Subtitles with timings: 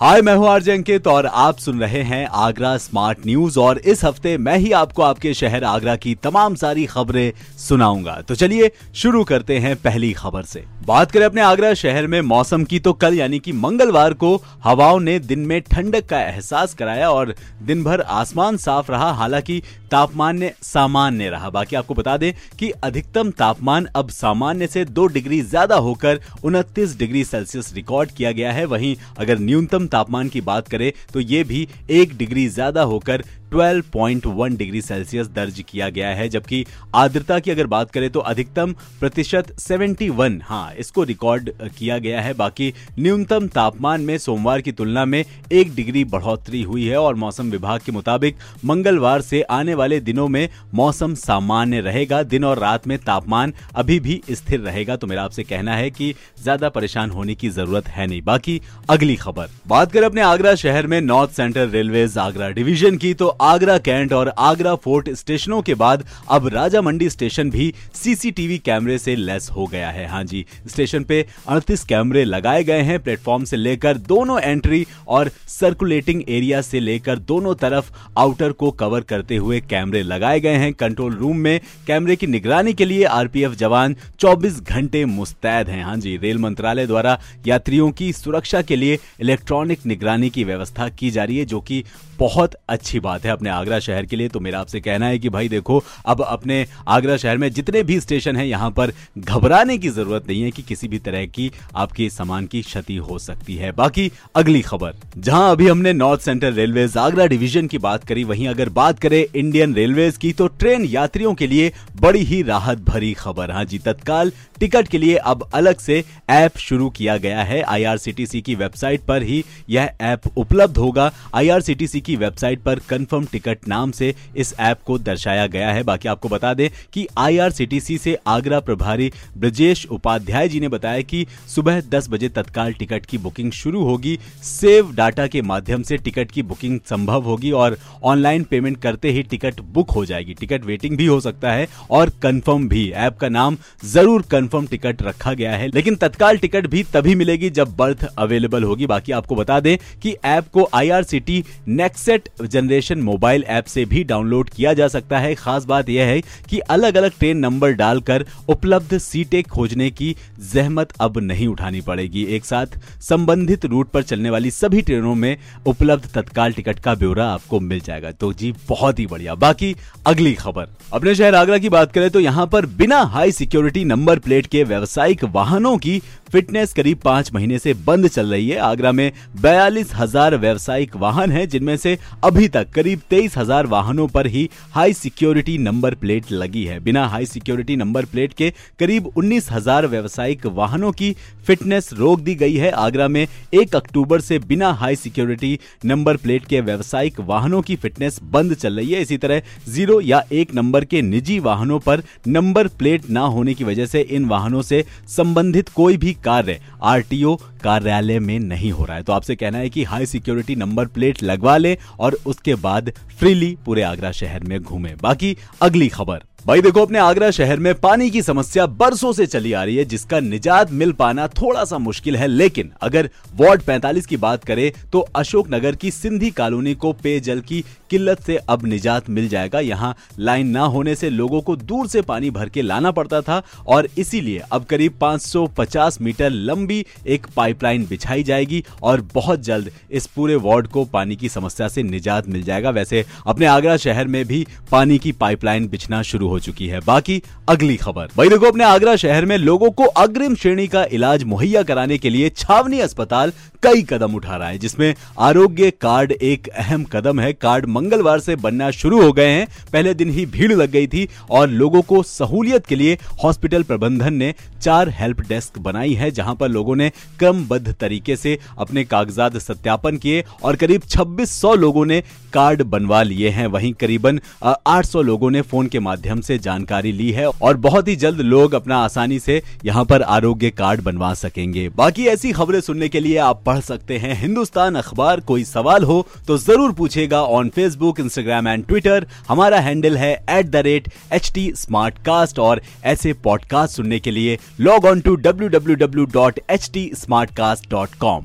[0.00, 4.04] हाय, मैं हूँ आरजे अंकित और आप सुन रहे हैं आगरा स्मार्ट न्यूज़ और इस
[4.04, 9.22] हफ़्ते मैं ही आपको आपके शहर आगरा की तमाम सारी खबरें सुनाऊँगा। तो चलिए शुरू
[9.24, 13.14] करते हैं पहली खबर से। बात करें अपने आगरा शहर में मौसम की तो कल
[13.14, 14.34] यानी कि मंगलवार को
[14.64, 19.62] हवाओं ने दिन में ठंडक का एहसास कराया और दिन भर आसमान साफ़ रहा, हालाँकि
[19.90, 25.06] तापमान ने सामान्य रहा। बाकी आपको बता दें कि अधिकतम तापमान अब सामान्य से दो
[25.08, 30.40] डिग्री ज़्यादा होकर उनतीस डिग्री सेल्सियस रिकॉर्ड किया गया है। वहीं अगर न्यूनतम तापमान की
[30.42, 36.08] बात करें तो ये भी एक डिग्री ज़्यादा होकर 12.1 डिग्री सेल्सियस दर्ज किया गया
[36.10, 36.64] है। जबकि
[36.94, 42.32] आर्द्रता की अगर बात करें तो अधिकतम प्रतिशत 71 हाँ इसको रिकॉर्ड किया गया है।
[42.34, 47.50] बाकी न्यूनतम तापमान में सोमवार की तुलना में एक डिग्री बढ़ोतरी हुई है और मौसम
[47.50, 52.86] विभाग के मुताबिक मंगलवार से आने वाले दिनों में मौसम सामान्य रहेगा। दिन और रात
[52.86, 56.12] में तापमान अभी भी स्थिर रहेगा। तो मेरा आपसे कहना है कि
[56.42, 60.86] ज़्यादा परेशान होने की ज़रूरत है नहीं। बाकी अगली खबर। बात करें अपने आगरा शहर
[60.86, 65.74] में North Central Railway Agra division की तो आगरा कैंट और आगरा फोर्ट स्टेशनों के
[65.74, 70.44] बाद अब राजा मंडी स्टेशन भी सीसीटीवी कैमरे से लेस हो गया है। हाँ जी,
[70.66, 76.60] स्टेशन पे 38 कैमरे लगाए गए हैं। प्लेटफॉर्म से लेकर दोनों एंट्री और सर्कुलेटिंग एरिया
[76.60, 81.36] से लेकर दोनों तरफ़ आउटर को कवर करते हुए कैमरे लगाए गए हैं। कंट्रोल रूम
[81.38, 86.38] में कैमरे की निगरानी के लिए आरपीएफ जवान 24 घंटे मुस्तैद हैं। हाँ जी, रेल
[86.38, 91.44] मंत्रालय द्वारा यात्रियों की सुरक्षा के लिए इलेक्ट्रॉनिक निगरानी की व्यवस्था की जा रही है,
[91.44, 91.82] जो कि
[92.18, 95.28] बहुत अच्छी बात है अपने आगरा शहर के लिए। तो मेरा आपसे कहना है कि
[95.28, 99.88] भाई देखो, अब अपने आगरा शहर में जितने भी स्टेशन है, यहाँ पर घबराने की
[99.88, 103.72] ज़रूरत नहीं है कि किसी भी तरह की आपके सामान की क्षति हो सकती है।
[103.72, 108.48] बाकी अगली खबर, जहाँ अभी हमने North Central Railway Agra division की बात करी, वहीं
[108.48, 113.12] अगर बात करें इंडियन रेलवे की तो ट्रेन यात्रियों के लिए बड़ी ही राहत भरी
[113.14, 117.60] खबर। हाँ जी, तत्काल टिकट के लिए अब अलग से ऐप शुरू किया गया है।
[117.62, 123.68] आईआरसीटीसी की वेबसाइट पर ही यह ऐप उपलब्ध होगा। आईआरसीटीसी की वेबसाइट पर कंफर्म टिकट
[123.68, 128.16] नाम से इस ऐप को दर्शाया गया है। बाकी आपको बता दें कि आईआरसीटीसी से
[128.26, 133.52] आगरा प्रभारी ब्रजेश उपाध्याय जी ने बताया कि सुबह 10 बजे तत्काल टिकट की बुकिंग
[133.52, 138.76] शुरू होगी। सेव डाटा के माध्यम से टिकट की बुकिंग संभव होगी और ऑनलाइन पेमेंट
[138.76, 142.90] करते ही टिकट बुक हो जाएगी। टिकट वेटिंग भी हो सकता है और कंफर्म भी।
[142.90, 147.50] ऐप का नाम ज़रूर कंफर्म टिकट रखा गया है। लेकिन तत्काल टिकट भी तभी मिलेगी
[147.50, 152.98] जब बर्थ अवेलेबल होगी। बाकी आपको बता दें कि ऐप को IRCT next next generation
[152.98, 156.96] mobile app से भी डाउनलोड किया जा सकता है। खास बात यह है कि अलग
[156.96, 160.14] अलग ट्रेन नंबर डालकर उपलब्ध सीटें खोजने की
[160.52, 165.36] जहमत अब नहीं उठानी पड़ेगी। एक साथ संबंधित रूट पर चलने वाली सभी ट्रेनों में
[165.66, 169.74] उपलब्ध तत्काल टिकट का ब्यौरा आपको मिल जाएगा। तो जी, बहुत ही बढ़िया। बाकी
[170.06, 174.18] अगली खबर। अपने शहर आगरा की बात करें तो यहाँ पर बिना हाई सिक्योरिटी नंबर
[174.18, 176.00] प्लेट के व्यवसायिक वाहनों की
[176.32, 181.32] फिटनेस करीब पाँच महीने से बंद चल रही है। आगरा में बयालीस हज़ार व्यवसायिक वाहन
[181.32, 186.30] हैं, जिनमें से अभी तक करीब तेईस हज़ार वाहनों पर ही हाई सिक्योरिटी नंबर प्लेट
[186.32, 191.14] लगी है। बिना हाई सिक्योरिटी नंबर प्लेट के करीब उन्नीस हज़ार व्यवसायिक वाहनों की
[191.46, 196.44] फिटनेस रोक दी गई है। आगरा में एक अक्टूबर से बिना हाई सिक्योरिटी नंबर प्लेट
[196.44, 200.84] के व्यावसायिक वाहनों की फिटनेस बंद चल रही है। इसी तरह ज़ीरो या एक नंबर
[200.84, 205.68] के निजी वाहनों पर नंबर प्लेट न होने की वजह से इन वाहनों से संबंधित
[205.68, 209.84] कोई भी कार्य आरटीओ कार्यालय में नहीं हो रहा है। तो आपसे कहना है कि
[209.84, 214.94] हाई सिक्योरिटी नंबर प्लेट लगवा ले और उसके बाद फ्रीली पूरे आगरा शहर में घूमे।
[215.02, 219.52] बाकी अगली खबर। भाई देखो, अपने आगरा शहर में पानी की समस्या बरसों से चली
[219.52, 224.06] आ रही है, जिसका निजात मिल पाना थोड़ा सा मुश्किल है। लेकिन अगर वार्ड 45
[224.06, 228.66] की बात करें तो अशोक नगर की सिंधी कॉलोनी को पेयजल की किल्लत से अब
[228.66, 232.62] निजात मिल जाएगा। यहाँ लाइन ना होने से लोगों को दूर से पानी भर के
[232.62, 239.00] लाना पड़ता था और इसीलिए अब करीब 550 मीटर लंबी एक पाइपलाइन बिछाई जाएगी और
[239.14, 243.46] बहुत जल्द इस पूरे वार्ड को पानी की समस्या से निजात मिल जाएगा। वैसे अपने
[243.48, 248.08] आगरा शहर में भी पानी की पाइपलाइन बिछना शुरू हो चुकी है। बाकी अगली खबर।
[248.16, 252.10] भाई देखो अपने आगरा शहर में लोगों को अग्रिम श्रेणी का इलाज मुहैया कराने के
[252.10, 257.32] लिए छावनी अस्पताल कई कदम उठा रहा है, जिसमें आरोग्य कार्ड एक अहम कदम है।
[257.32, 261.08] कार्ड मंगलवार से बनना शुरू हो गए हैं। पहले दिन ही भीड़ लग गई थी
[261.30, 266.34] और लोगों को सहूलियत के लिए हॉस्पिटल प्रबंधन ने चार हेल्प डेस्क बनाई है, जहाँ
[266.34, 272.00] पर लोगों ने क्रमबद्ध तरीके से अपने कागजात सत्यापन किए और करीब 2600 लोगों ने
[272.32, 277.10] कार्ड बनवा लिए हैं। वहीं करीबन 800 लोगों ने फ़ोन के माध्यम उनसे जानकारी ली
[277.12, 281.68] है और बहुत ही जल्द लोग अपना आसानी से यहाँ पर आरोग्य कार्ड बनवा सकेंगे।
[281.76, 286.06] बाकी ऐसी खबरें सुनने के लिए आप पढ़ सकते हैं हिंदुस्तान अखबार। कोई सवाल हो
[286.26, 291.30] तो ज़रूर पूछेगा on Facebook Instagram and Twitter हमारा हैंडल है at the rate H
[291.34, 296.04] T smart cast और ऐसे पॉडकास्ट सुनने के लिए log on to W W W
[296.14, 298.24] dot H T smart cast dot com